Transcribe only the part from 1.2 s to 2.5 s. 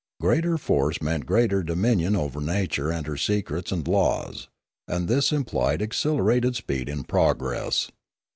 greater dominion over